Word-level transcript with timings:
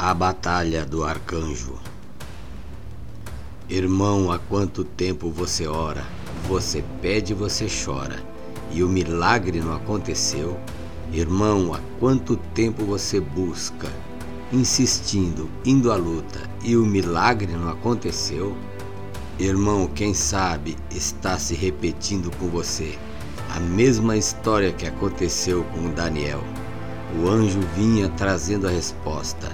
A 0.00 0.14
Batalha 0.14 0.86
do 0.86 1.02
Arcanjo. 1.02 1.74
Irmão, 3.68 4.30
há 4.30 4.38
quanto 4.38 4.84
tempo 4.84 5.28
você 5.28 5.66
ora, 5.66 6.04
você 6.46 6.84
pede, 7.02 7.34
você 7.34 7.66
chora, 7.66 8.22
e 8.70 8.84
o 8.84 8.88
milagre 8.88 9.58
não 9.58 9.74
aconteceu? 9.74 10.56
Irmão, 11.12 11.74
há 11.74 11.80
quanto 11.98 12.36
tempo 12.54 12.84
você 12.84 13.18
busca, 13.18 13.88
insistindo, 14.52 15.50
indo 15.64 15.90
à 15.90 15.96
luta, 15.96 16.48
e 16.62 16.76
o 16.76 16.86
milagre 16.86 17.52
não 17.54 17.68
aconteceu? 17.68 18.56
Irmão, 19.36 19.88
quem 19.88 20.14
sabe 20.14 20.76
está 20.92 21.40
se 21.40 21.56
repetindo 21.56 22.30
com 22.36 22.46
você 22.46 22.96
a 23.50 23.58
mesma 23.58 24.16
história 24.16 24.72
que 24.72 24.86
aconteceu 24.86 25.64
com 25.74 25.90
Daniel. 25.90 26.44
O 27.20 27.28
anjo 27.28 27.58
vinha 27.74 28.08
trazendo 28.10 28.68
a 28.68 28.70
resposta 28.70 29.48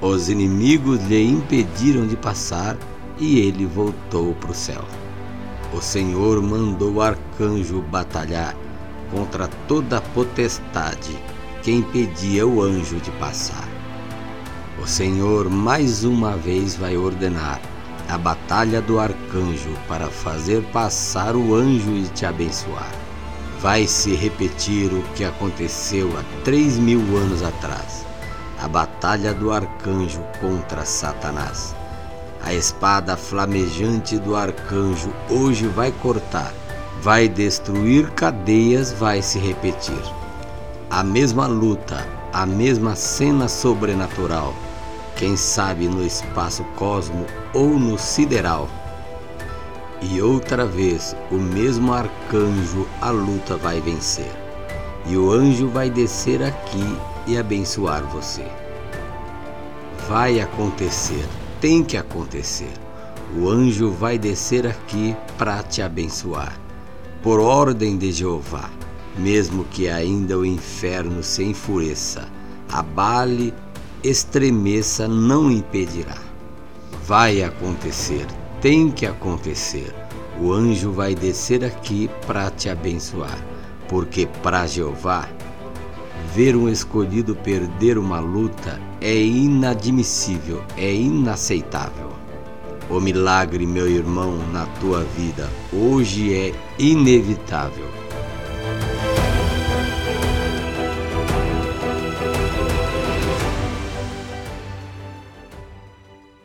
os 0.00 0.28
inimigos 0.28 1.02
lhe 1.06 1.20
impediram 1.24 2.06
de 2.06 2.16
passar 2.16 2.76
e 3.18 3.40
ele 3.40 3.66
voltou 3.66 4.34
para 4.34 4.52
o 4.52 4.54
céu. 4.54 4.84
O 5.72 5.80
Senhor 5.80 6.40
mandou 6.40 6.94
o 6.94 7.02
arcanjo 7.02 7.82
batalhar 7.82 8.54
contra 9.10 9.48
toda 9.66 9.98
a 9.98 10.00
potestade 10.00 11.18
que 11.62 11.72
impedia 11.72 12.46
o 12.46 12.62
anjo 12.62 12.96
de 13.00 13.10
passar. 13.12 13.68
O 14.80 14.86
Senhor 14.86 15.50
mais 15.50 16.04
uma 16.04 16.36
vez 16.36 16.76
vai 16.76 16.96
ordenar 16.96 17.60
a 18.08 18.16
batalha 18.16 18.80
do 18.80 19.00
arcanjo 19.00 19.74
para 19.88 20.08
fazer 20.08 20.62
passar 20.72 21.34
o 21.34 21.54
anjo 21.54 21.90
e 21.90 22.04
te 22.04 22.24
abençoar. 22.24 22.92
Vai 23.60 23.88
se 23.88 24.14
repetir 24.14 24.92
o 24.92 25.02
que 25.14 25.24
aconteceu 25.24 26.08
há 26.16 26.22
três 26.44 26.78
mil 26.78 27.00
anos 27.16 27.42
atrás 27.42 28.07
a 28.60 28.66
batalha 28.66 29.32
do 29.32 29.52
arcanjo 29.52 30.20
contra 30.40 30.84
Satanás. 30.84 31.74
A 32.42 32.52
espada 32.52 33.16
flamejante 33.16 34.18
do 34.18 34.34
arcanjo 34.36 35.12
hoje 35.30 35.66
vai 35.66 35.92
cortar, 35.92 36.52
vai 37.00 37.28
destruir 37.28 38.10
cadeias, 38.10 38.92
vai 38.92 39.22
se 39.22 39.38
repetir. 39.38 40.02
A 40.90 41.02
mesma 41.04 41.46
luta, 41.46 42.06
a 42.32 42.46
mesma 42.46 42.96
cena 42.96 43.48
sobrenatural, 43.48 44.54
quem 45.16 45.36
sabe 45.36 45.88
no 45.88 46.04
espaço 46.04 46.64
cosmo 46.76 47.26
ou 47.52 47.70
no 47.78 47.98
sideral. 47.98 48.68
E 50.00 50.22
outra 50.22 50.64
vez 50.64 51.14
o 51.30 51.34
mesmo 51.34 51.92
arcanjo 51.92 52.86
a 53.00 53.10
luta 53.10 53.56
vai 53.56 53.80
vencer. 53.80 54.47
E 55.08 55.16
o 55.16 55.32
anjo 55.32 55.68
vai 55.68 55.88
descer 55.88 56.42
aqui 56.42 56.96
e 57.26 57.38
abençoar 57.38 58.02
você. 58.04 58.44
Vai 60.06 60.38
acontecer, 60.38 61.24
tem 61.60 61.82
que 61.82 61.96
acontecer. 61.96 62.72
O 63.36 63.48
anjo 63.48 63.90
vai 63.90 64.18
descer 64.18 64.66
aqui 64.66 65.16
para 65.36 65.62
te 65.62 65.80
abençoar, 65.82 66.58
por 67.22 67.40
ordem 67.40 67.96
de 67.96 68.12
Jeová, 68.12 68.70
mesmo 69.16 69.64
que 69.64 69.88
ainda 69.88 70.38
o 70.38 70.46
inferno 70.46 71.22
se 71.22 71.42
enfureça, 71.42 72.28
abale, 72.70 73.52
estremeça, 74.02 75.08
não 75.08 75.50
impedirá. 75.50 76.16
Vai 77.06 77.42
acontecer, 77.42 78.26
tem 78.60 78.90
que 78.90 79.06
acontecer. 79.06 79.94
O 80.40 80.52
anjo 80.52 80.92
vai 80.92 81.14
descer 81.14 81.64
aqui 81.64 82.08
para 82.26 82.50
te 82.50 82.68
abençoar, 82.68 83.38
porque 83.88 84.28
para 84.42 84.66
Jeová 84.66 85.28
Ver 86.34 86.54
um 86.54 86.68
escolhido 86.68 87.34
perder 87.34 87.98
uma 87.98 88.20
luta 88.20 88.80
é 89.00 89.14
inadmissível, 89.16 90.62
é 90.76 90.92
inaceitável. 90.92 92.10
O 92.90 93.00
milagre, 93.00 93.66
meu 93.66 93.88
irmão, 93.88 94.38
na 94.52 94.66
tua 94.80 95.04
vida 95.16 95.48
hoje 95.72 96.34
é 96.34 96.54
inevitável. 96.78 97.86